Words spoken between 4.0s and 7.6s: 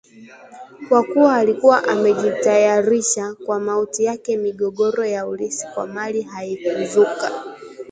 yake migogoro ya urithi wa mali haikuzuka